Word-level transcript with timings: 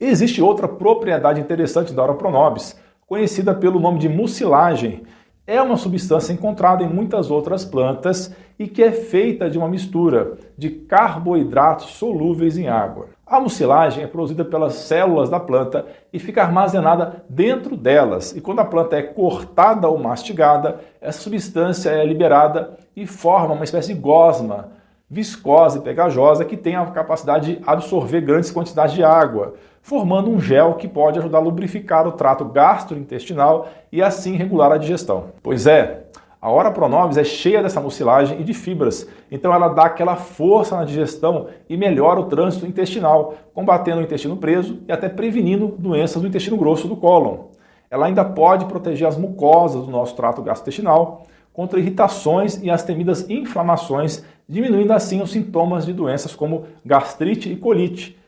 Existe 0.00 0.42
outra 0.42 0.68
propriedade 0.68 1.40
interessante 1.40 1.92
da 1.92 2.02
Ora 2.02 2.14
pronobis, 2.14 2.78
conhecida 3.06 3.54
pelo 3.54 3.80
nome 3.80 3.98
de 3.98 4.08
mucilagem. 4.08 5.02
É 5.46 5.60
uma 5.62 5.76
substância 5.76 6.32
encontrada 6.32 6.82
em 6.82 6.88
muitas 6.88 7.30
outras 7.30 7.64
plantas 7.64 8.34
e 8.58 8.66
que 8.66 8.82
é 8.82 8.92
feita 8.92 9.48
de 9.48 9.56
uma 9.56 9.68
mistura 9.68 10.38
de 10.58 10.70
carboidratos 10.70 11.86
solúveis 11.86 12.58
em 12.58 12.68
água. 12.68 13.08
A 13.26 13.40
mucilagem 13.40 14.04
é 14.04 14.06
produzida 14.06 14.44
pelas 14.44 14.74
células 14.74 15.30
da 15.30 15.40
planta 15.40 15.86
e 16.12 16.18
fica 16.18 16.42
armazenada 16.42 17.24
dentro 17.28 17.76
delas. 17.76 18.34
E 18.36 18.40
quando 18.40 18.60
a 18.60 18.64
planta 18.64 18.96
é 18.96 19.02
cortada 19.02 19.88
ou 19.88 19.98
mastigada, 19.98 20.80
essa 21.00 21.20
substância 21.20 21.90
é 21.90 22.04
liberada 22.04 22.76
e 22.96 23.06
forma 23.06 23.54
uma 23.54 23.64
espécie 23.64 23.94
de 23.94 24.00
gosma 24.00 24.70
viscosa 25.08 25.78
e 25.78 25.82
pegajosa 25.82 26.44
que 26.44 26.56
tem 26.56 26.76
a 26.76 26.86
capacidade 26.86 27.56
de 27.56 27.62
absorver 27.66 28.20
grandes 28.20 28.50
quantidades 28.50 28.94
de 28.94 29.04
água, 29.04 29.54
formando 29.82 30.30
um 30.30 30.40
gel 30.40 30.74
que 30.74 30.88
pode 30.88 31.18
ajudar 31.18 31.38
a 31.38 31.42
lubrificar 31.42 32.06
o 32.06 32.12
trato 32.12 32.44
gastrointestinal 32.46 33.68
e 33.92 34.02
assim 34.02 34.34
regular 34.34 34.72
a 34.72 34.78
digestão. 34.78 35.26
Pois 35.42 35.66
é, 35.66 36.04
a 36.40 36.50
Ora 36.50 36.70
Pronobis 36.70 37.16
é 37.16 37.24
cheia 37.24 37.62
dessa 37.62 37.80
mucilagem 37.80 38.40
e 38.40 38.44
de 38.44 38.52
fibras, 38.52 39.08
então 39.30 39.54
ela 39.54 39.68
dá 39.68 39.84
aquela 39.84 40.16
força 40.16 40.76
na 40.76 40.84
digestão 40.84 41.46
e 41.68 41.76
melhora 41.76 42.20
o 42.20 42.24
trânsito 42.24 42.66
intestinal, 42.66 43.34
combatendo 43.54 44.00
o 44.00 44.04
intestino 44.04 44.36
preso 44.36 44.80
e 44.86 44.92
até 44.92 45.08
prevenindo 45.08 45.68
doenças 45.78 46.20
do 46.20 46.28
intestino 46.28 46.56
grosso 46.56 46.86
do 46.86 46.96
cólon. 46.96 47.46
Ela 47.90 48.06
ainda 48.06 48.24
pode 48.24 48.64
proteger 48.66 49.06
as 49.06 49.16
mucosas 49.16 49.86
do 49.86 49.90
nosso 49.90 50.16
trato 50.16 50.42
gastrointestinal 50.42 51.24
contra 51.54 51.78
irritações 51.78 52.60
e 52.60 52.68
as 52.68 52.82
temidas 52.82 53.30
inflamações, 53.30 54.24
diminuindo 54.46 54.92
assim 54.92 55.22
os 55.22 55.30
sintomas 55.30 55.86
de 55.86 55.92
doenças 55.94 56.34
como 56.34 56.66
gastrite 56.84 57.50
e 57.50 57.56
colite, 57.56 58.18